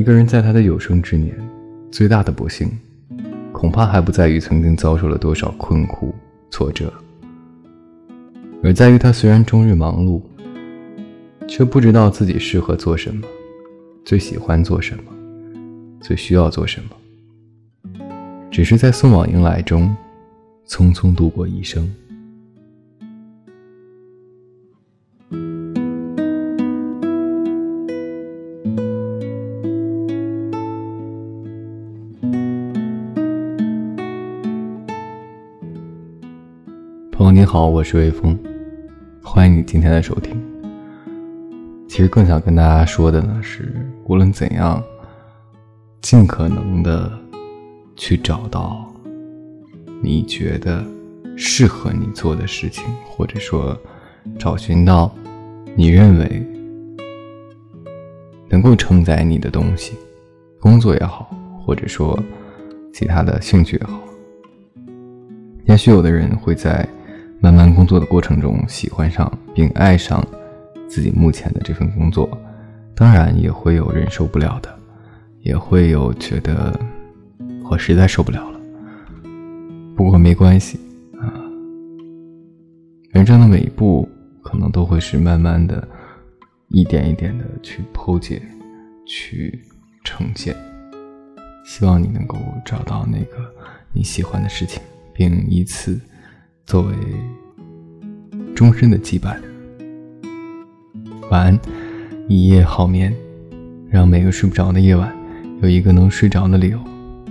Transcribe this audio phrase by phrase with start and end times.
[0.00, 1.36] 一个人在他的有生之年，
[1.92, 2.70] 最大的不幸，
[3.52, 6.14] 恐怕还不在于曾经遭受了多少困苦
[6.50, 6.90] 挫折，
[8.62, 10.22] 而在于他虽然终日忙碌，
[11.46, 13.26] 却不知道自己适合做什么，
[14.02, 15.02] 最喜欢做什么，
[16.00, 18.00] 最需要做什么，
[18.50, 19.94] 只是在送往迎来中，
[20.66, 21.86] 匆匆度过一生。
[37.20, 38.34] 朋友你好，我是微风，
[39.22, 40.34] 欢迎你今天的收听。
[41.86, 43.74] 其实更想跟大家说的呢是，
[44.06, 44.82] 无论怎样，
[46.00, 47.12] 尽可能的
[47.94, 48.90] 去找到
[50.02, 50.82] 你觉得
[51.36, 53.78] 适合你做的事情，或者说
[54.38, 55.14] 找寻到
[55.74, 56.42] 你认为
[58.48, 59.92] 能够承载你的东西，
[60.58, 61.30] 工作也好，
[61.62, 62.18] 或者说
[62.94, 64.00] 其他的兴趣也好。
[65.66, 66.88] 也许有的人会在。
[67.42, 70.22] 慢慢工作的过程中，喜欢上并爱上
[70.86, 72.28] 自己目前的这份工作，
[72.94, 74.78] 当然也会有人受不了的，
[75.40, 76.78] 也会有觉得
[77.70, 78.60] 我实在受不了了。
[79.96, 80.78] 不过没关系
[81.18, 81.32] 啊，
[83.10, 84.06] 人生的每一步
[84.42, 85.88] 可能都会是慢慢的、
[86.68, 88.42] 一点一点的去剖解、
[89.06, 89.58] 去
[90.04, 90.54] 呈现。
[91.64, 93.50] 希望你能够找到那个
[93.92, 94.82] 你喜欢的事情，
[95.14, 95.98] 并以此。
[96.70, 96.94] 作为
[98.54, 99.34] 终身的羁绊。
[101.28, 101.58] 晚安，
[102.28, 103.12] 一夜好眠，
[103.88, 105.12] 让每个睡不着的夜晚
[105.62, 106.78] 有一个能睡着的理由。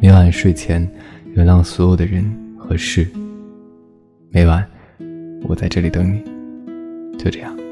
[0.00, 0.88] 每晚睡前，
[1.32, 2.24] 原谅所有的人
[2.56, 3.08] 和事。
[4.30, 4.64] 每晚，
[5.48, 6.22] 我在这里等你。
[7.18, 7.63] 就这样。